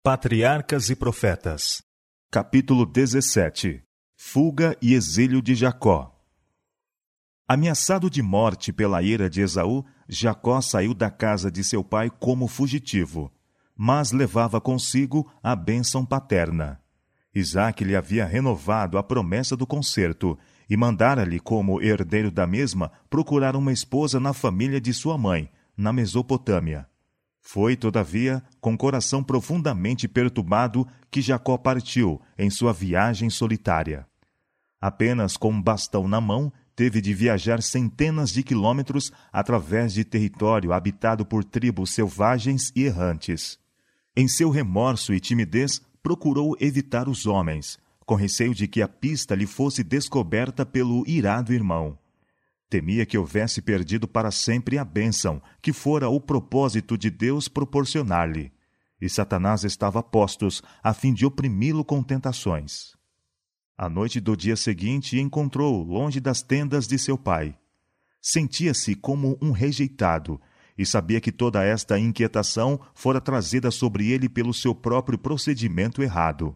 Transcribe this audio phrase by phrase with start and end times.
[0.00, 1.82] Patriarcas e Profetas,
[2.30, 3.82] Capítulo 17
[4.16, 6.16] Fuga e exílio de Jacó
[7.48, 12.46] Ameaçado de morte pela ira de Esaú, Jacó saiu da casa de seu pai como
[12.46, 13.30] fugitivo,
[13.76, 16.80] mas levava consigo a bênção paterna.
[17.34, 20.38] Isaac lhe havia renovado a promessa do concerto
[20.70, 25.92] e mandara-lhe, como herdeiro da mesma, procurar uma esposa na família de sua mãe, na
[25.92, 26.86] Mesopotâmia.
[27.50, 34.06] Foi, todavia, com coração profundamente perturbado que Jacó partiu em sua viagem solitária.
[34.78, 40.74] Apenas com um bastão na mão, teve de viajar centenas de quilômetros através de território
[40.74, 43.58] habitado por tribos selvagens e errantes.
[44.14, 49.34] Em seu remorso e timidez, procurou evitar os homens, com receio de que a pista
[49.34, 51.98] lhe fosse descoberta pelo irado irmão.
[52.70, 58.52] Temia que houvesse perdido para sempre a bênção que fora o propósito de Deus proporcionar-lhe.
[59.00, 62.94] E Satanás estava postos a fim de oprimi-lo com tentações.
[63.76, 67.56] A noite do dia seguinte encontrou longe das tendas de seu pai.
[68.20, 70.38] Sentia-se como um rejeitado
[70.76, 76.54] e sabia que toda esta inquietação fora trazida sobre ele pelo seu próprio procedimento errado.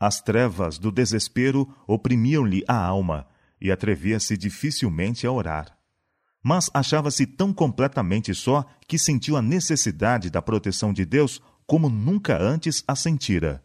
[0.00, 3.26] As trevas do desespero oprimiam-lhe a alma
[3.60, 5.76] e atrevia-se dificilmente a orar.
[6.42, 12.40] Mas achava-se tão completamente só que sentiu a necessidade da proteção de Deus como nunca
[12.40, 13.62] antes a sentira.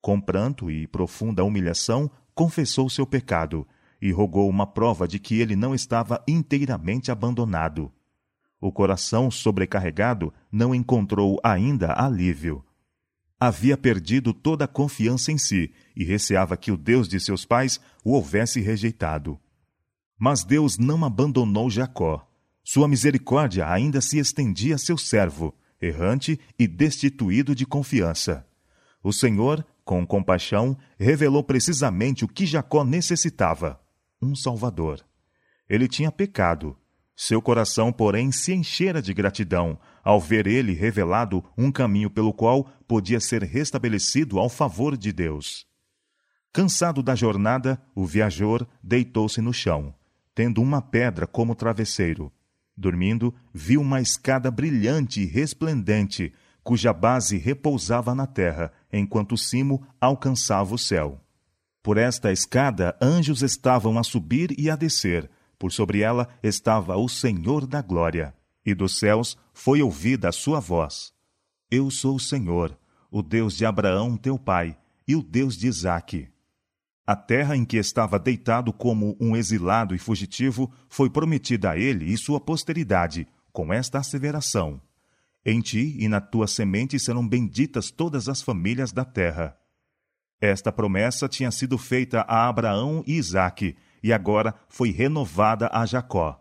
[0.00, 3.66] Com pranto e profunda humilhação, confessou seu pecado
[4.00, 7.92] e rogou uma prova de que ele não estava inteiramente abandonado.
[8.60, 12.64] O coração sobrecarregado não encontrou ainda alívio
[13.40, 17.80] havia perdido toda a confiança em si e receava que o Deus de seus pais
[18.04, 19.40] o houvesse rejeitado.
[20.18, 22.28] Mas Deus não abandonou Jacó.
[22.62, 28.46] Sua misericórdia ainda se estendia a seu servo, errante e destituído de confiança.
[29.02, 33.80] O Senhor, com compaixão, revelou precisamente o que Jacó necessitava:
[34.20, 35.02] um Salvador.
[35.66, 36.76] Ele tinha pecado,
[37.16, 42.64] seu coração, porém, se enchera de gratidão ao ver ele revelado um caminho pelo qual
[42.88, 45.66] podia ser restabelecido ao favor de Deus.
[46.52, 49.94] Cansado da jornada, o viajor deitou-se no chão,
[50.34, 52.32] tendo uma pedra como travesseiro.
[52.76, 56.32] Dormindo, viu uma escada brilhante e resplendente,
[56.62, 61.20] cuja base repousava na terra, enquanto o cimo alcançava o céu.
[61.82, 67.06] Por esta escada, anjos estavam a subir e a descer, por sobre ela estava o
[67.06, 68.34] Senhor da glória,
[68.64, 71.12] e dos céus foi ouvida a sua voz:
[71.70, 72.76] Eu sou o Senhor,
[73.10, 74.74] o Deus de Abraão, teu pai,
[75.06, 76.28] e o Deus de Isaque.
[77.06, 82.10] A terra em que estava deitado como um exilado e fugitivo foi prometida a ele
[82.10, 84.80] e sua posteridade, com esta asseveração:
[85.44, 89.54] Em ti e na tua semente serão benditas todas as famílias da terra.
[90.40, 96.40] Esta promessa tinha sido feita a Abraão e Isaque, e agora foi renovada a Jacó.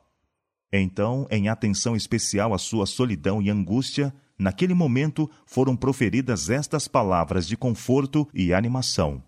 [0.72, 7.48] Então, em atenção especial à sua solidão e angústia, naquele momento foram proferidas estas palavras
[7.48, 9.24] de conforto e animação: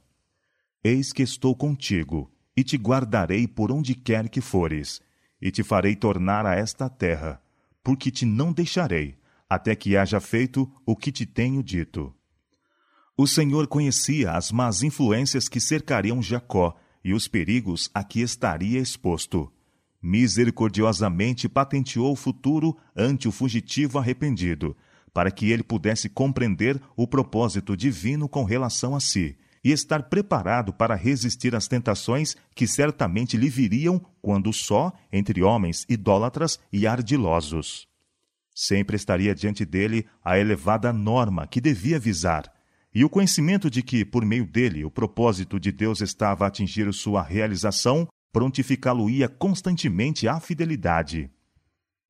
[0.83, 5.01] Eis que estou contigo, e te guardarei por onde quer que fores,
[5.41, 7.41] e te farei tornar a esta terra,
[7.83, 9.17] porque te não deixarei,
[9.49, 12.13] até que haja feito o que te tenho dito.
[13.17, 18.79] O Senhor conhecia as más influências que cercariam Jacó e os perigos a que estaria
[18.79, 19.51] exposto.
[20.01, 24.75] Misericordiosamente patenteou o futuro ante o fugitivo arrependido,
[25.13, 30.73] para que ele pudesse compreender o propósito divino com relação a si e estar preparado
[30.73, 37.87] para resistir às tentações que certamente lhe viriam quando só entre homens idólatras e ardilosos.
[38.53, 42.50] Sempre estaria diante dele a elevada norma que devia visar,
[42.93, 46.91] e o conhecimento de que, por meio dele, o propósito de Deus estava a atingir
[46.93, 51.29] sua realização, prontificá-lo-ia constantemente à fidelidade.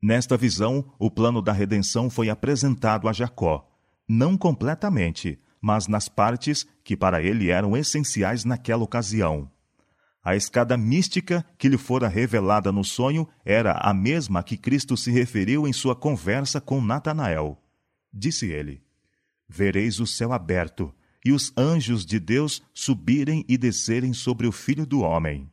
[0.01, 3.69] Nesta visão, o plano da redenção foi apresentado a Jacó,
[4.09, 9.49] não completamente, mas nas partes que para ele eram essenciais naquela ocasião.
[10.23, 14.97] A escada mística que lhe fora revelada no sonho era a mesma a que Cristo
[14.97, 17.59] se referiu em sua conversa com Natanael.
[18.13, 18.83] Disse ele:
[19.51, 20.93] vereis o céu aberto
[21.23, 25.51] e os anjos de Deus subirem e descerem sobre o Filho do Homem.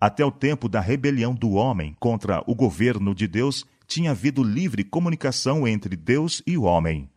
[0.00, 4.84] Até o tempo da rebelião do homem contra o governo de Deus, tinha havido livre
[4.84, 7.10] comunicação entre Deus e o homem.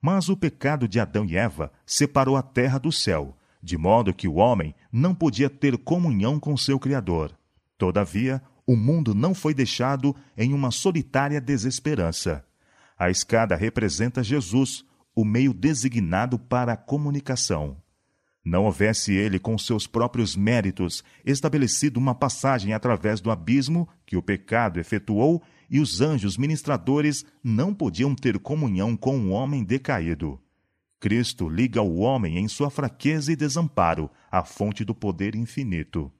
[0.00, 4.26] Mas o pecado de Adão e Eva separou a terra do céu, de modo que
[4.26, 7.36] o homem não podia ter comunhão com seu Criador.
[7.76, 12.44] Todavia, o mundo não foi deixado em uma solitária desesperança.
[12.98, 14.84] A escada representa Jesus,
[15.14, 17.76] o meio designado para a comunicação.
[18.44, 24.22] Não houvesse ele, com seus próprios méritos, estabelecido uma passagem através do abismo que o
[24.22, 30.38] pecado efetuou, e os anjos ministradores não podiam ter comunhão com o homem decaído.
[31.00, 36.12] Cristo liga o homem em sua fraqueza e desamparo, à fonte do poder infinito.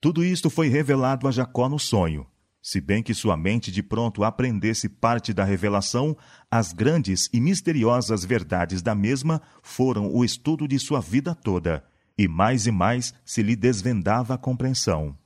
[0.00, 2.26] Tudo isto foi revelado a Jacó no sonho.
[2.62, 6.16] Se bem que sua mente de pronto aprendesse parte da revelação,
[6.48, 11.84] as grandes e misteriosas verdades da mesma foram o estudo de sua vida toda,
[12.16, 15.18] e mais e mais se lhe desvendava a compreensão.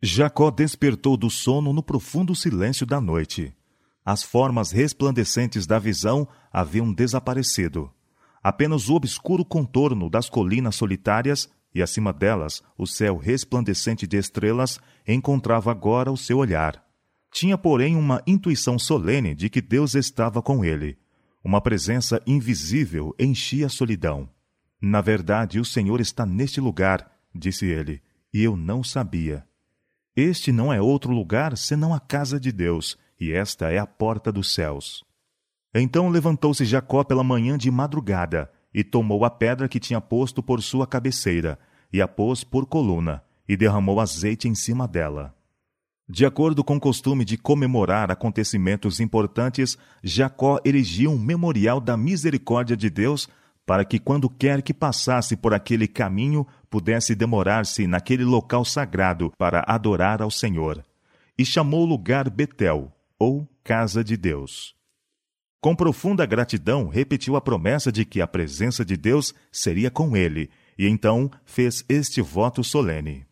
[0.00, 3.52] Jacó despertou do sono no profundo silêncio da noite.
[4.04, 7.90] As formas resplandecentes da visão haviam desaparecido.
[8.42, 14.78] Apenas o obscuro contorno das colinas solitárias e acima delas o céu resplandecente de estrelas
[15.06, 16.84] encontrava agora o seu olhar.
[17.32, 20.98] Tinha, porém, uma intuição solene de que Deus estava com ele.
[21.44, 24.28] Uma presença invisível enchia a solidão.
[24.80, 28.02] Na verdade, o Senhor está neste lugar, disse ele,
[28.32, 29.46] e eu não sabia.
[30.16, 34.32] Este não é outro lugar senão a casa de Deus, e esta é a porta
[34.32, 35.04] dos céus.
[35.72, 40.62] Então levantou-se Jacó pela manhã de madrugada, e tomou a pedra que tinha posto por
[40.62, 41.58] sua cabeceira,
[41.92, 45.34] e a pôs por coluna, e derramou azeite em cima dela.
[46.08, 52.76] De acordo com o costume de comemorar acontecimentos importantes, Jacó erigiu um memorial da misericórdia
[52.76, 53.28] de Deus
[53.64, 59.62] para que, quando quer que passasse por aquele caminho, pudesse demorar-se naquele local sagrado para
[59.68, 60.84] adorar ao Senhor.
[61.38, 64.74] E chamou o lugar Betel, ou Casa de Deus.
[65.60, 70.48] Com profunda gratidão, repetiu a promessa de que a presença de Deus seria com ele,
[70.78, 73.26] e então fez este voto solene: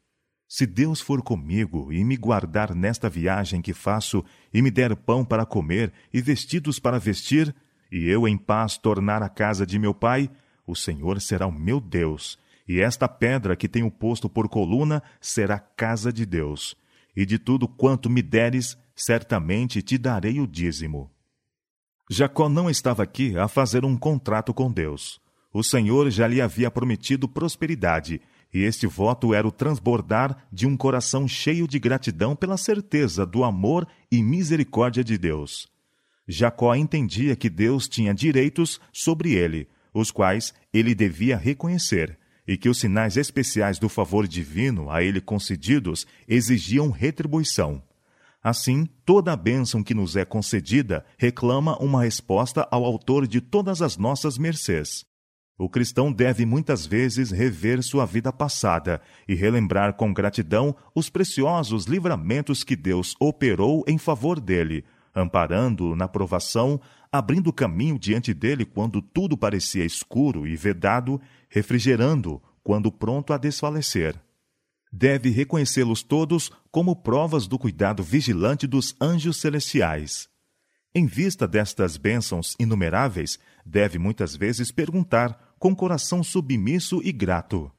[0.47, 4.23] Se Deus for comigo e me guardar nesta viagem que faço,
[4.53, 7.55] e me der pão para comer e vestidos para vestir,
[7.91, 10.31] e eu em paz tornar a casa de meu pai,
[10.67, 12.39] o Senhor será o meu Deus,
[12.69, 16.77] e esta pedra que tenho posto por coluna será casa de Deus.
[17.17, 21.11] E de tudo quanto me deres, certamente te darei o dízimo.
[22.11, 25.21] Jacó não estava aqui a fazer um contrato com Deus.
[25.53, 28.21] O Senhor já lhe havia prometido prosperidade,
[28.53, 33.45] e este voto era o transbordar de um coração cheio de gratidão pela certeza do
[33.45, 35.69] amor e misericórdia de Deus.
[36.27, 42.71] Jacó entendia que Deus tinha direitos sobre ele, os quais ele devia reconhecer, e que
[42.71, 47.83] os sinais especiais do favor divino a ele concedidos exigiam retribuição.
[48.43, 53.82] Assim, toda a bênção que nos é concedida reclama uma resposta ao autor de todas
[53.82, 55.05] as nossas mercês.
[55.58, 61.87] O cristão deve muitas vezes rever sua vida passada e relembrar com gratidão os preciosos
[61.87, 66.81] livramentos que Deus operou em favor dele, amparando-o na provação,
[67.11, 74.14] abrindo caminho diante dele quando tudo parecia escuro e vedado, refrigerando quando pronto a desfalecer
[74.93, 80.29] deve reconhecê-los todos como provas do cuidado vigilante dos anjos celestiais.
[80.94, 87.70] Em vista destas bênçãos inumeráveis, deve muitas vezes perguntar, com coração submisso e grato: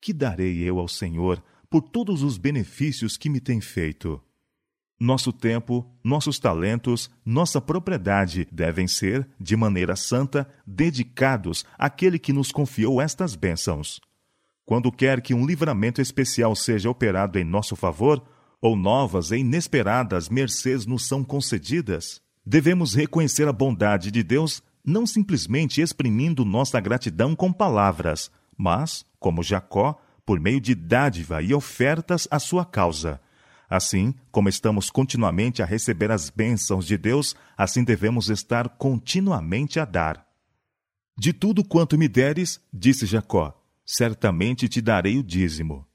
[0.00, 4.20] Que darei eu ao Senhor por todos os benefícios que me tem feito?
[5.00, 12.52] Nosso tempo, nossos talentos, nossa propriedade devem ser, de maneira santa, dedicados àquele que nos
[12.52, 14.00] confiou estas bênçãos.
[14.64, 18.22] Quando quer que um livramento especial seja operado em nosso favor,
[18.60, 25.06] ou novas e inesperadas mercês nos são concedidas, devemos reconhecer a bondade de Deus não
[25.06, 32.28] simplesmente exprimindo nossa gratidão com palavras, mas, como Jacó, por meio de dádiva e ofertas
[32.30, 33.20] à sua causa.
[33.68, 39.84] Assim como estamos continuamente a receber as bênçãos de Deus, assim devemos estar continuamente a
[39.84, 40.26] dar.
[41.16, 45.86] De tudo quanto me deres, disse Jacó, certamente te darei o dízimo.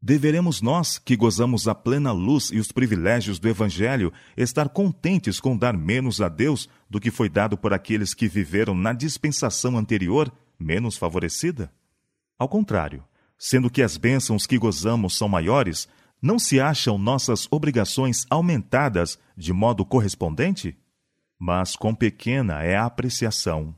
[0.00, 5.56] Deveremos nós, que gozamos a plena luz e os privilégios do Evangelho, estar contentes com
[5.56, 10.32] dar menos a Deus do que foi dado por aqueles que viveram na dispensação anterior,
[10.58, 11.72] menos favorecida?
[12.38, 13.02] Ao contrário,
[13.38, 15.88] sendo que as bênçãos que gozamos são maiores,
[16.20, 20.76] não se acham nossas obrigações aumentadas de modo correspondente?
[21.38, 23.74] Mas quão pequena é a apreciação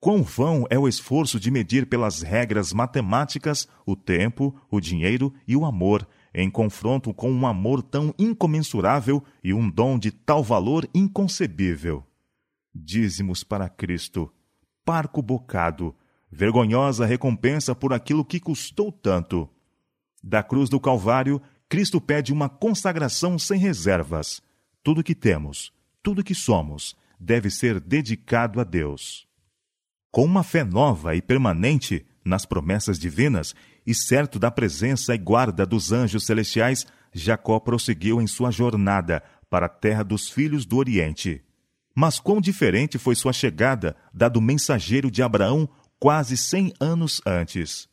[0.00, 5.54] Quão vão é o esforço de medir pelas regras matemáticas o tempo, o dinheiro e
[5.54, 10.88] o amor, em confronto com um amor tão incomensurável e um dom de tal valor
[10.94, 12.02] inconcebível.
[12.74, 14.32] Dízimos para Cristo,
[14.86, 15.94] parco bocado,
[16.32, 19.50] vergonhosa recompensa por aquilo que custou tanto.
[20.24, 24.40] Da cruz do Calvário, Cristo pede uma consagração sem reservas.
[24.82, 29.28] Tudo que temos, tudo que somos, deve ser dedicado a Deus.
[30.10, 33.54] Com uma fé nova e permanente nas promessas divinas
[33.86, 39.66] e certo da presença e guarda dos anjos celestiais, Jacó prosseguiu em sua jornada para
[39.66, 41.42] a terra dos filhos do Oriente.
[41.94, 47.88] Mas quão diferente foi sua chegada da do mensageiro de Abraão quase cem anos antes.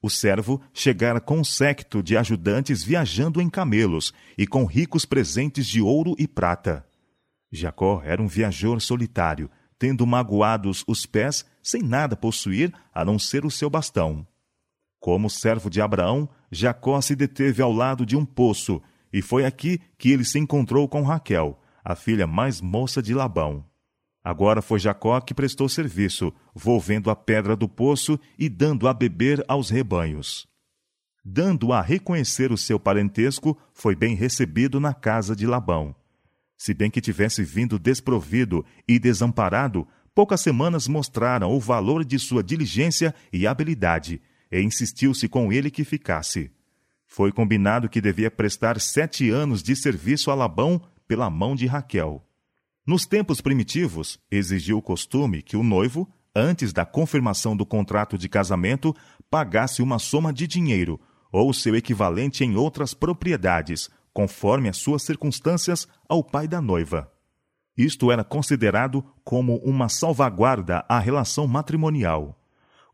[0.00, 5.66] O servo chegara com um séquito de ajudantes viajando em camelos e com ricos presentes
[5.66, 6.86] de ouro e prata.
[7.50, 13.44] Jacó era um viajor solitário, tendo magoados os pés, sem nada possuir a não ser
[13.44, 14.26] o seu bastão.
[14.98, 19.80] Como servo de Abraão, Jacó se deteve ao lado de um poço, e foi aqui
[19.98, 23.64] que ele se encontrou com Raquel, a filha mais moça de Labão.
[24.24, 29.44] Agora foi Jacó que prestou serviço, volvendo a pedra do poço e dando a beber
[29.46, 30.48] aos rebanhos.
[31.24, 35.94] Dando a reconhecer o seu parentesco, foi bem recebido na casa de Labão.
[36.56, 42.42] Se bem que tivesse vindo desprovido e desamparado, poucas semanas mostraram o valor de sua
[42.42, 44.20] diligência e habilidade,
[44.50, 46.50] e insistiu-se com ele que ficasse.
[47.06, 52.26] Foi combinado que devia prestar sete anos de serviço a Labão pela mão de Raquel.
[52.86, 58.28] Nos tempos primitivos, exigiu o costume que o noivo, antes da confirmação do contrato de
[58.28, 58.94] casamento,
[59.30, 61.00] pagasse uma soma de dinheiro
[61.32, 67.12] ou seu equivalente em outras propriedades, conforme as suas circunstâncias, ao pai da noiva.
[67.76, 72.34] Isto era considerado como uma salvaguarda à relação matrimonial.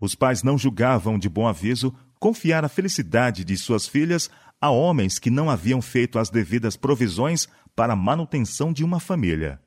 [0.01, 4.29] Os pais não julgavam de bom aviso confiar a felicidade de suas filhas
[4.61, 9.61] a homens que não haviam feito as devidas provisões para a manutenção de uma família.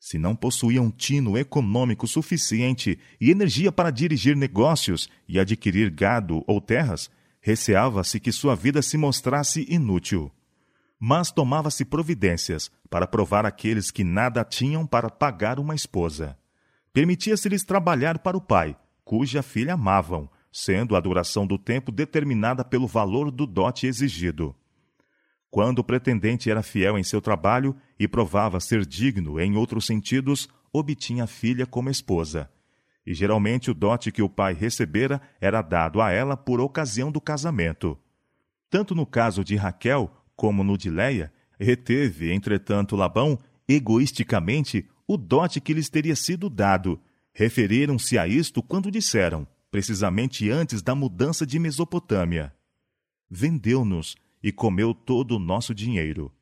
[0.00, 6.60] Se não possuíam tino econômico suficiente e energia para dirigir negócios e adquirir gado ou
[6.60, 7.08] terras,
[7.40, 10.32] receava-se que sua vida se mostrasse inútil.
[10.98, 16.36] Mas tomava-se providências para provar aqueles que nada tinham para pagar uma esposa.
[16.92, 22.86] Permitia-se-lhes trabalhar para o pai, cuja filha amavam, sendo a duração do tempo determinada pelo
[22.86, 24.54] valor do dote exigido.
[25.50, 30.48] Quando o pretendente era fiel em seu trabalho e provava ser digno em outros sentidos,
[30.72, 32.50] obtinha a filha como esposa.
[33.06, 37.20] E geralmente o dote que o pai recebera era dado a ela por ocasião do
[37.20, 37.98] casamento.
[38.68, 43.36] Tanto no caso de Raquel como no de Leia, reteve, entretanto, Labão,
[43.68, 47.00] egoisticamente, o dote que lhes teria sido dado.
[47.34, 52.54] Referiram-se a isto quando disseram, precisamente antes da mudança de Mesopotâmia:
[53.28, 56.32] Vendeu-nos e comeu todo o nosso dinheiro.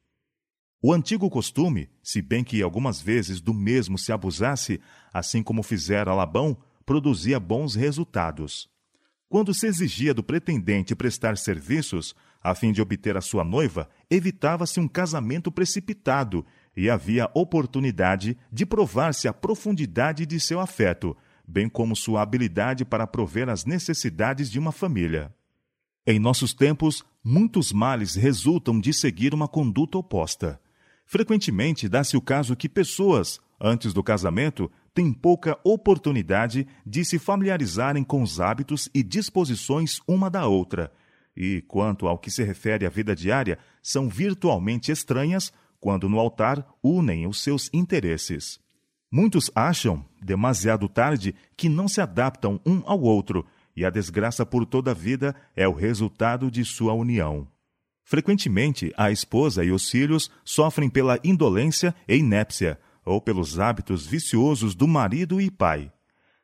[0.83, 4.79] O antigo costume, se bem que algumas vezes do mesmo se abusasse,
[5.11, 8.69] assim como fizera Labão, produzia bons resultados.
[9.27, 12.15] Quando se exigia do pretendente prestar serviços,
[12.47, 18.65] a fim de obter a sua noiva, evitava-se um casamento precipitado e havia oportunidade de
[18.65, 24.61] provar-se a profundidade de seu afeto, bem como sua habilidade para prover as necessidades de
[24.61, 25.35] uma família.
[26.07, 30.61] Em nossos tempos, muitos males resultam de seguir uma conduta oposta.
[31.05, 38.05] Frequentemente dá-se o caso que pessoas, antes do casamento, têm pouca oportunidade de se familiarizarem
[38.05, 40.93] com os hábitos e disposições uma da outra,
[41.37, 46.67] e, quanto ao que se refere à vida diária, são virtualmente estranhas quando no altar
[46.83, 48.59] unem os seus interesses.
[49.11, 54.65] Muitos acham, demasiado tarde, que não se adaptam um ao outro e a desgraça por
[54.65, 57.47] toda a vida é o resultado de sua união.
[58.03, 64.75] Frequentemente, a esposa e os filhos sofrem pela indolência e inépcia, ou pelos hábitos viciosos
[64.75, 65.93] do marido e pai.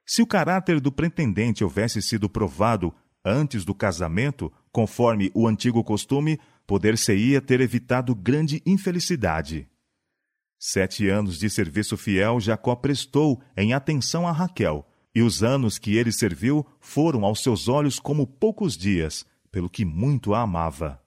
[0.05, 2.95] Se o caráter do pretendente houvesse sido provado
[3.25, 9.69] antes do casamento, conforme o antigo costume, poder-se-ia ter evitado grande infelicidade.
[10.59, 15.97] Sete anos de serviço fiel Jacó prestou em atenção a Raquel, e os anos que
[15.97, 21.01] ele serviu foram aos seus olhos como poucos dias, pelo que muito a amava.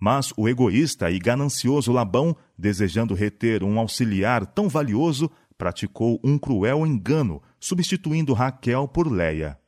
[0.00, 6.86] Mas o egoísta e ganancioso Labão, desejando reter um auxiliar tão valioso, praticou um cruel
[6.86, 9.58] engano, substituindo Raquel por Leia.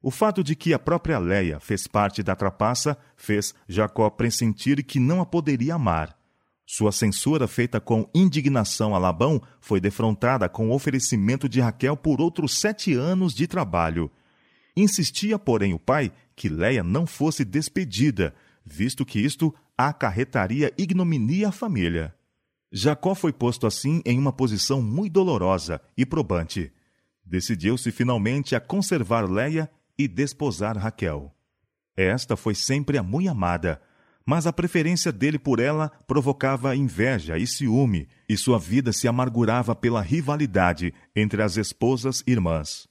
[0.00, 5.00] O fato de que a própria Leia fez parte da trapaça fez Jacó pressentir que
[5.00, 6.16] não a poderia amar.
[6.64, 12.20] Sua censura, feita com indignação a Labão, foi defrontada com o oferecimento de Raquel por
[12.20, 14.10] outros sete anos de trabalho.
[14.76, 21.52] Insistia, porém, o pai que Leia não fosse despedida, visto que isto acarretaria ignominia à
[21.52, 22.14] família.
[22.70, 26.70] Jacó foi posto assim em uma posição muito dolorosa e probante.
[27.24, 31.34] Decidiu-se finalmente a conservar Leia e desposar Raquel.
[31.96, 33.82] Esta foi sempre a muito amada,
[34.24, 39.74] mas a preferência dele por ela provocava inveja e ciúme, e sua vida se amargurava
[39.74, 42.86] pela rivalidade entre as esposas irmãs.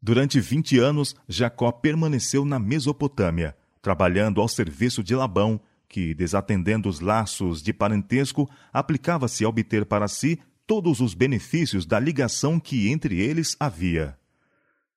[0.00, 7.00] Durante vinte anos, Jacó permaneceu na Mesopotâmia, trabalhando ao serviço de Labão, que, desatendendo os
[7.00, 13.20] laços de parentesco, aplicava-se a obter para si todos os benefícios da ligação que entre
[13.20, 14.17] eles havia.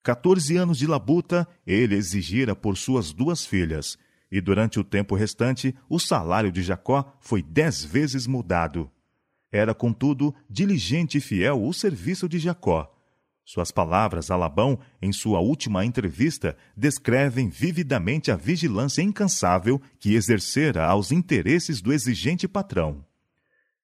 [0.03, 3.97] Quatorze anos de labuta ele exigira por suas duas filhas,
[4.31, 8.89] e durante o tempo restante o salário de Jacó foi dez vezes mudado.
[9.51, 12.91] Era, contudo, diligente e fiel o serviço de Jacó.
[13.43, 20.85] Suas palavras a Labão, em sua última entrevista, descrevem vividamente a vigilância incansável que exercera
[20.85, 23.05] aos interesses do exigente patrão.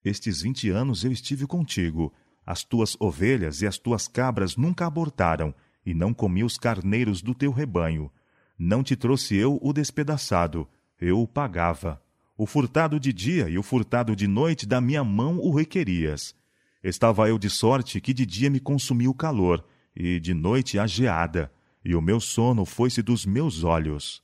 [0.06, 2.14] Estes vinte anos eu estive contigo.
[2.46, 5.54] As tuas ovelhas e as tuas cabras nunca abortaram,
[5.88, 8.12] e não comi os carneiros do teu rebanho.
[8.60, 10.68] Não te trouxe eu o despedaçado,
[11.00, 12.02] eu o pagava.
[12.38, 16.36] O furtado de dia e o furtado de noite da minha mão o requerias.
[16.84, 19.64] Estava eu de sorte que de dia me consumia o calor,
[19.96, 21.50] e de noite a geada,
[21.86, 24.22] e o meu sono foi-se dos meus olhos.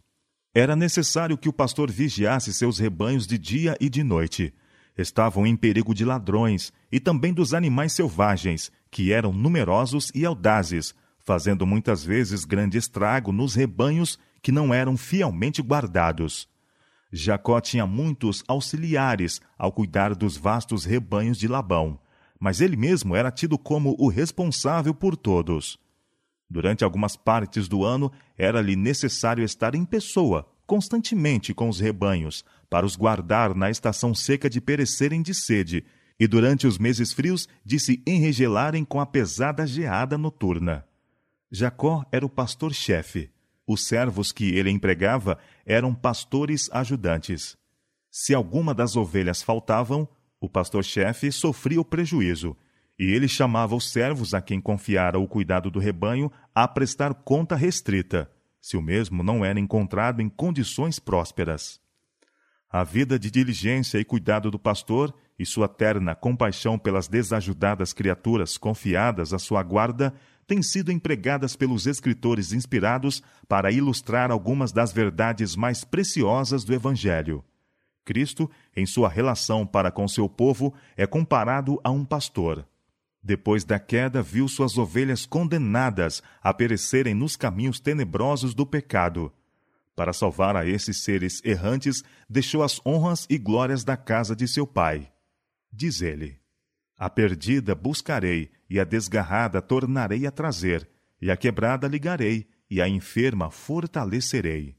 [0.53, 4.53] Era necessário que o pastor vigiasse seus rebanhos de dia e de noite.
[4.97, 10.93] Estavam em perigo de ladrões e também dos animais selvagens, que eram numerosos e audazes,
[11.23, 16.47] fazendo muitas vezes grande estrago nos rebanhos que não eram fielmente guardados.
[17.11, 21.99] Jacó tinha muitos auxiliares ao cuidar dos vastos rebanhos de Labão,
[22.39, 25.77] mas ele mesmo era tido como o responsável por todos.
[26.49, 32.85] Durante algumas partes do ano, era-lhe necessário estar em pessoa, constantemente com os rebanhos, para
[32.85, 35.85] os guardar na estação seca de perecerem de sede,
[36.19, 40.85] e durante os meses frios de se enregelarem com a pesada geada noturna.
[41.55, 43.29] Jacó era o pastor-chefe.
[43.67, 47.55] Os servos que ele empregava eram pastores ajudantes.
[48.09, 50.07] Se alguma das ovelhas faltavam,
[50.41, 52.57] o pastor-chefe sofria o prejuízo,
[52.97, 57.55] e ele chamava os servos a quem confiara o cuidado do rebanho a prestar conta
[57.55, 61.79] restrita, se o mesmo não era encontrado em condições prósperas.
[62.67, 68.57] A vida de diligência e cuidado do pastor e sua terna compaixão pelas desajudadas criaturas
[68.57, 70.11] confiadas à sua guarda
[70.47, 77.43] têm sido empregadas pelos escritores inspirados para ilustrar algumas das verdades mais preciosas do Evangelho.
[78.05, 82.67] Cristo, em sua relação para com seu povo, é comparado a um pastor.
[83.23, 89.31] Depois da queda, viu suas ovelhas condenadas a perecerem nos caminhos tenebrosos do pecado.
[89.95, 94.67] Para salvar a esses seres errantes, deixou as honras e glórias da casa de seu
[94.67, 95.09] pai.
[95.71, 96.37] Diz ele:
[96.97, 100.89] A perdida buscarei e a desgarrada tornarei a trazer,
[101.21, 104.75] e a quebrada ligarei, e a enferma fortalecerei.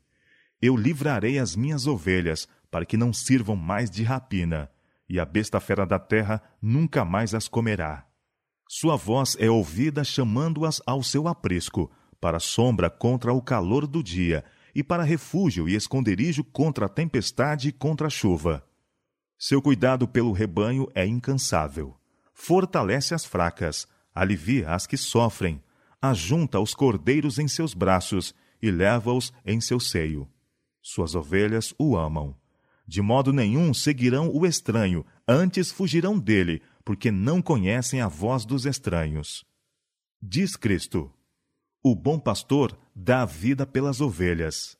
[0.61, 4.69] Eu livrarei as minhas ovelhas, para que não sirvam mais de rapina,
[5.09, 8.05] e a besta fera da terra nunca mais as comerá.
[8.69, 11.89] Sua voz é ouvida chamando-as ao seu aprisco,
[12.21, 17.69] para sombra contra o calor do dia, e para refúgio e esconderijo contra a tempestade
[17.69, 18.67] e contra a chuva.
[19.39, 21.97] Seu cuidado pelo rebanho é incansável
[22.35, 25.63] fortalece as fracas, alivia as que sofrem,
[26.03, 30.29] ajunta os cordeiros em seus braços e leva-os em seu seio.
[30.83, 32.37] Suas ovelhas o amam.
[32.87, 38.67] De modo nenhum seguirão o estranho, antes fugirão dele, porque não conhecem a voz dos
[38.67, 39.45] estranhos.
[40.21, 41.11] Diz Cristo:
[41.83, 44.77] O bom pastor dá a vida pelas ovelhas.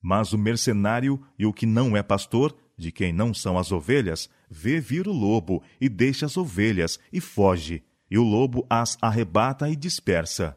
[0.00, 4.28] Mas o mercenário e o que não é pastor de quem não são as ovelhas,
[4.52, 9.70] vê vir o lobo e deixa as ovelhas e foge, e o lobo as arrebata
[9.70, 10.56] e dispersa.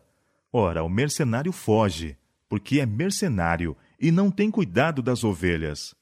[0.51, 2.17] Ora, o mercenário foge,
[2.49, 5.95] porque é mercenário e não tem cuidado das ovelhas.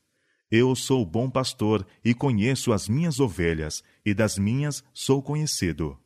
[0.49, 5.97] Eu sou bom pastor e conheço as minhas ovelhas, e das minhas sou conhecido.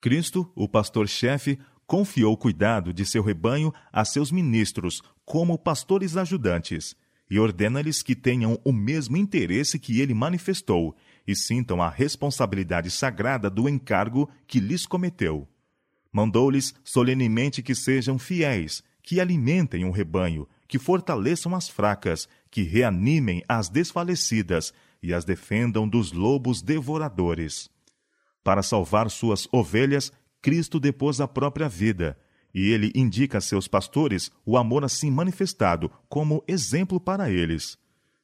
[0.00, 6.94] Cristo, o pastor-chefe, confiou o cuidado de seu rebanho a seus ministros, como pastores ajudantes,
[7.30, 10.94] e ordena-lhes que tenham o mesmo interesse que ele manifestou
[11.26, 15.48] e sintam a responsabilidade sagrada do encargo que lhes cometeu.
[16.12, 23.42] Mandou-lhes solenemente que sejam fiéis, que alimentem o rebanho, que fortaleçam as fracas, que reanimem
[23.48, 27.68] as desfalecidas e as defendam dos lobos devoradores.
[28.42, 32.16] Para salvar suas ovelhas, Cristo depôs a própria vida
[32.56, 37.76] e ele indica a seus pastores o amor assim manifestado como exemplo para eles.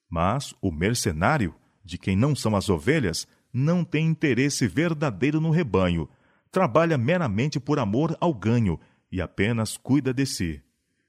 [0.09, 6.09] Mas o mercenário, de quem não são as ovelhas, não tem interesse verdadeiro no rebanho,
[6.51, 10.63] trabalha meramente por amor ao ganho e apenas cuida de si.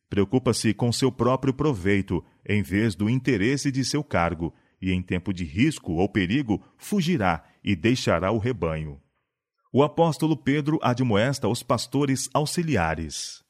[0.09, 5.33] Preocupa-se com seu próprio proveito, em vez do interesse de seu cargo, e em tempo
[5.33, 8.99] de risco ou perigo fugirá e deixará o rebanho
[9.75, 13.43] o apóstolo Pedro admoesta os pastores auxiliares.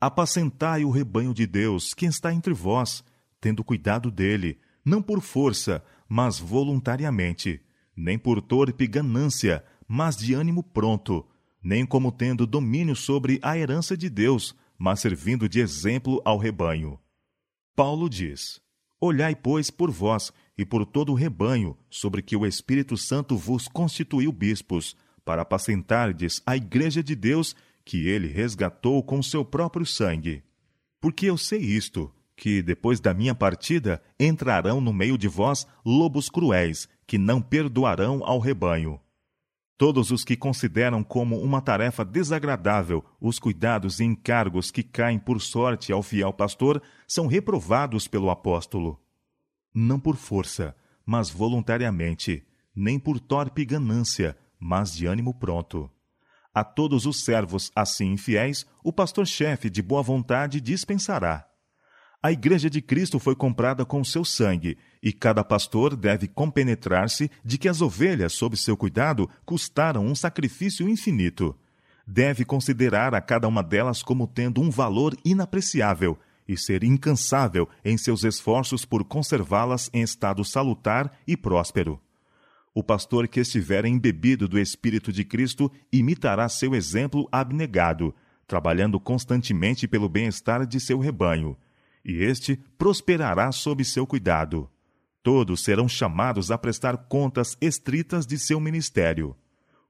[0.00, 3.02] Apacentai o rebanho de Deus, que está entre vós,
[3.40, 7.60] tendo cuidado dele, não por força, mas voluntariamente,
[7.96, 11.26] nem por torpe ganância, mas de ânimo pronto,
[11.60, 16.96] nem como tendo domínio sobre a herança de Deus, mas servindo de exemplo ao rebanho.
[17.74, 18.60] Paulo diz:
[19.00, 23.66] Olhai, pois, por vós e por todo o rebanho, sobre que o Espírito Santo vos
[23.66, 30.44] constituiu bispos, para apacentardes a igreja de Deus, que ele resgatou com seu próprio sangue.
[31.00, 36.30] Porque eu sei isto, que depois da minha partida entrarão no meio de vós lobos
[36.30, 39.00] cruéis, que não perdoarão ao rebanho.
[39.76, 45.40] Todos os que consideram como uma tarefa desagradável os cuidados e encargos que caem por
[45.40, 48.98] sorte ao fiel pastor são reprovados pelo apóstolo.
[49.74, 55.90] Não por força, mas voluntariamente, nem por torpe ganância, mas de ânimo pronto.
[56.54, 61.46] A todos os servos assim infiéis, o pastor-chefe de boa vontade dispensará
[62.26, 67.56] a Igreja de Cristo foi comprada com seu sangue, e cada pastor deve compenetrar-se de
[67.56, 71.56] que as ovelhas, sob seu cuidado, custaram um sacrifício infinito.
[72.04, 77.96] Deve considerar a cada uma delas como tendo um valor inapreciável e ser incansável em
[77.96, 82.00] seus esforços por conservá-las em estado salutar e próspero.
[82.76, 88.14] O pastor que estiver embebido do Espírito de Cristo imitará seu exemplo abnegado,
[88.46, 91.56] trabalhando constantemente pelo bem-estar de seu rebanho
[92.04, 94.70] e este prosperará sob seu cuidado.
[95.22, 99.34] Todos serão chamados a prestar contas estritas de seu ministério.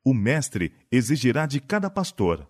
[0.05, 2.49] O mestre exigirá de cada pastor: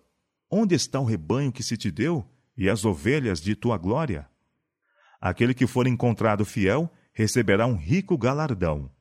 [0.51, 2.23] Onde está o rebanho que se te deu
[2.55, 4.29] e as ovelhas de tua glória?
[5.19, 8.95] Aquele que for encontrado fiel receberá um rico galardão.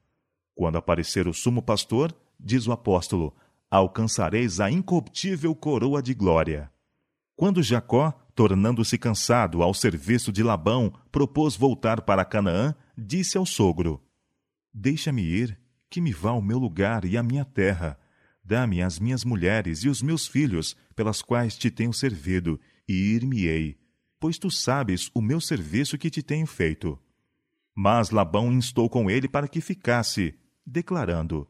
[0.57, 3.37] Quando aparecer o sumo pastor, diz o apóstolo,
[3.71, 6.73] alcançareis a incorruptível coroa de glória.
[7.37, 14.03] Quando Jacó, tornando-se cansado ao serviço de Labão, propôs voltar para Canaã, disse ao sogro:
[14.73, 17.99] Deixa-me ir, que me vá ao meu lugar e à minha terra.
[18.42, 23.79] Dá-me as minhas mulheres e os meus filhos, pelas quais te tenho servido, e ir-me-ei,
[24.19, 26.99] pois tu sabes o meu serviço que te tenho feito.
[27.75, 30.35] Mas Labão instou com ele para que ficasse,
[30.66, 31.48] declarando: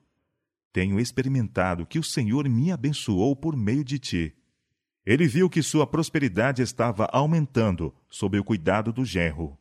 [0.72, 4.36] Tenho experimentado que o Senhor me abençoou por meio de ti
[5.06, 9.56] ele viu que sua prosperidade estava aumentando sob o cuidado do genro.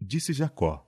[0.00, 0.84] Disse Jacó: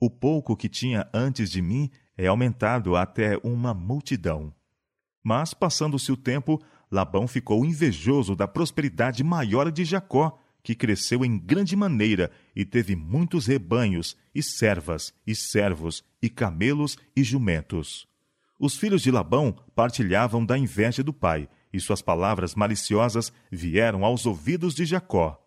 [0.00, 4.52] O pouco que tinha antes de mim é aumentado até uma multidão.
[5.22, 6.58] Mas, passando-se o tempo,
[6.90, 12.94] Labão ficou invejoso da prosperidade maior de Jacó, que cresceu em grande maneira e teve
[12.94, 18.06] muitos rebanhos, e servas, e servos, e camelos e jumentos.
[18.60, 24.26] Os filhos de Labão partilhavam da inveja do pai e suas palavras maliciosas vieram aos
[24.26, 25.42] ouvidos de Jacó.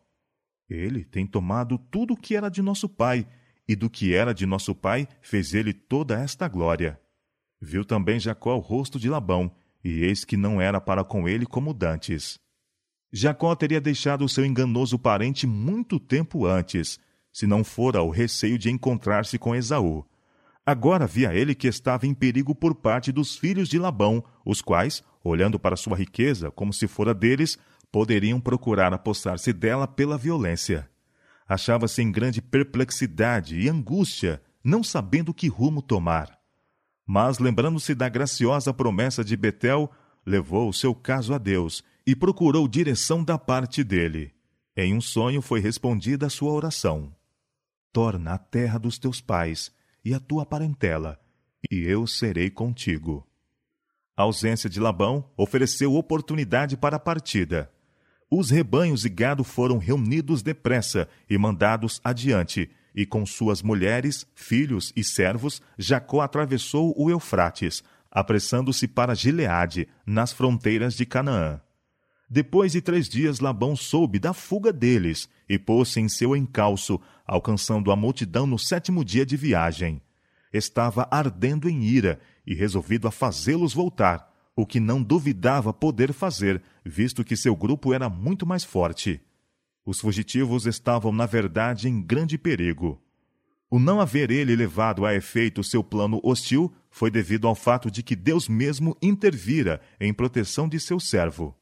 [0.68, 3.28] Ele tem tomado tudo o que era de nosso pai,
[3.68, 7.00] e do que era de nosso pai fez ele toda esta glória.
[7.62, 11.46] Viu também Jacó o rosto de Labão, e eis que não era para com ele
[11.46, 12.41] como dantes.
[13.12, 16.98] Jacó teria deixado seu enganoso parente muito tempo antes,
[17.32, 20.06] se não fora o receio de encontrar-se com Esaú.
[20.66, 25.04] Agora via ele que estava em perigo por parte dos filhos de Labão, os quais,
[25.24, 27.58] olhando para sua riqueza como se fora deles,
[27.92, 30.90] poderiam procurar apossar-se dela pela violência.
[31.46, 36.40] Achava-se em grande perplexidade e angústia, não sabendo que rumo tomar.
[37.06, 39.92] Mas, lembrando-se da graciosa promessa de Betel,
[40.26, 44.34] levou o seu caso a Deus e procurou direção da parte dele.
[44.76, 47.14] Em um sonho foi respondida a sua oração:
[47.92, 49.72] Torna a terra dos teus pais
[50.04, 51.20] e a tua parentela,
[51.70, 53.28] e eu serei contigo.
[54.16, 57.72] A ausência de Labão ofereceu oportunidade para a partida.
[58.30, 64.92] Os rebanhos e gado foram reunidos depressa e mandados adiante, e com suas mulheres, filhos
[64.96, 71.62] e servos, Jacó atravessou o Eufrates, apressando-se para Gileade, nas fronteiras de Canaã.
[72.34, 77.92] Depois de três dias, Labão soube da fuga deles e pôs-se em seu encalço, alcançando
[77.92, 80.02] a multidão no sétimo dia de viagem.
[80.54, 86.62] Estava ardendo em ira e resolvido a fazê-los voltar, o que não duvidava poder fazer,
[86.86, 89.20] visto que seu grupo era muito mais forte.
[89.86, 93.02] Os fugitivos estavam, na verdade, em grande perigo.
[93.70, 98.02] O não haver ele levado a efeito seu plano hostil foi devido ao fato de
[98.02, 101.54] que Deus mesmo intervira em proteção de seu servo.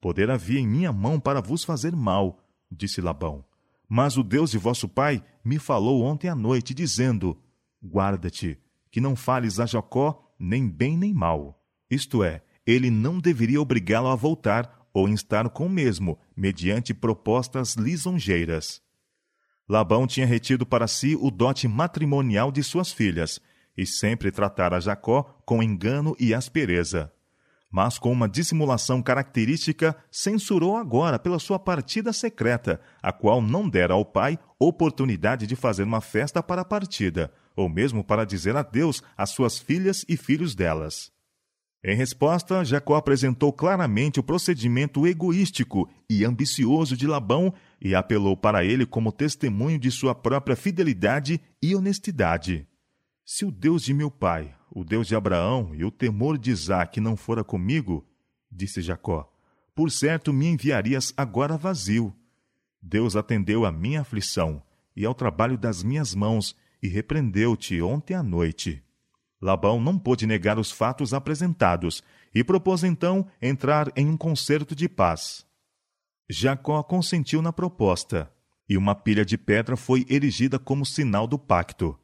[0.00, 2.38] Poder havia em minha mão para vos fazer mal,
[2.70, 3.44] disse Labão.
[3.88, 7.36] Mas o Deus de vosso pai me falou ontem à noite, dizendo:
[7.82, 8.58] Guarda-te,
[8.90, 11.60] que não fales a Jacó nem bem nem mal.
[11.90, 16.92] Isto é, ele não deveria obrigá-lo a voltar, ou em estar com o mesmo, mediante
[16.92, 18.82] propostas lisonjeiras.
[19.68, 23.40] Labão tinha retido para si o dote matrimonial de suas filhas,
[23.76, 27.12] e sempre tratara Jacó com engano e aspereza.
[27.70, 33.94] Mas com uma dissimulação característica, censurou agora pela sua partida secreta, a qual não dera
[33.94, 39.02] ao pai oportunidade de fazer uma festa para a partida, ou mesmo para dizer adeus
[39.16, 41.12] às suas filhas e filhos delas.
[41.84, 48.64] Em resposta, Jacó apresentou claramente o procedimento egoístico e ambicioso de Labão e apelou para
[48.64, 52.66] ele como testemunho de sua própria fidelidade e honestidade.
[53.24, 57.00] Se o Deus de meu pai, o Deus de Abraão e o temor de Isaque
[57.00, 58.06] não fora comigo,
[58.50, 59.32] disse Jacó,
[59.74, 62.14] por certo me enviarias agora vazio.
[62.82, 64.62] Deus atendeu à minha aflição
[64.96, 68.82] e ao trabalho das minhas mãos e repreendeu-te ontem à noite.
[69.40, 72.02] Labão não pôde negar os fatos apresentados
[72.34, 75.46] e propôs então entrar em um concerto de paz.
[76.28, 78.30] Jacó consentiu na proposta,
[78.68, 81.98] e uma pilha de pedra foi erigida como sinal do pacto.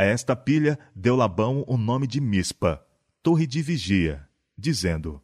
[0.00, 2.82] A esta pilha deu Labão o nome de Mispa,
[3.22, 5.20] torre de vigia, dizendo: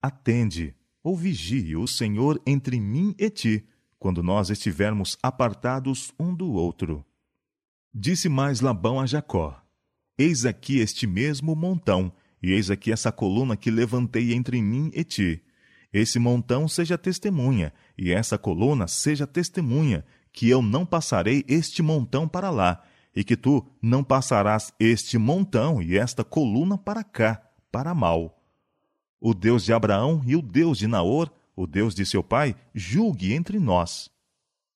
[0.00, 0.72] Atende,
[1.02, 3.66] ou vigie o Senhor entre mim e ti,
[3.98, 7.04] quando nós estivermos apartados um do outro.
[7.92, 9.60] Disse mais Labão a Jacó:
[10.16, 15.02] Eis aqui este mesmo montão, e eis aqui essa coluna que levantei entre mim e
[15.02, 15.42] ti.
[15.92, 22.28] Esse montão seja testemunha, e essa coluna seja testemunha, que eu não passarei este montão
[22.28, 22.80] para lá,
[23.14, 28.40] e que tu não passarás este montão e esta coluna para cá, para mal.
[29.20, 33.32] O Deus de Abraão e o Deus de Naor, o Deus de seu pai, julgue
[33.32, 34.10] entre nós.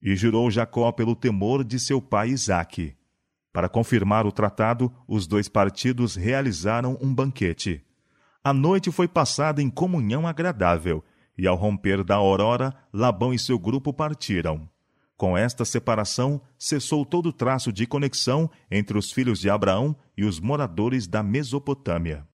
[0.00, 2.96] E jurou Jacó pelo temor de seu pai Isaque.
[3.52, 7.84] Para confirmar o tratado, os dois partidos realizaram um banquete.
[8.44, 11.04] A noite foi passada em comunhão agradável,
[11.36, 14.68] e ao romper da aurora, Labão e seu grupo partiram.
[15.18, 20.38] Com esta separação, cessou todo traço de conexão entre os filhos de Abraão e os
[20.38, 22.24] moradores da Mesopotâmia.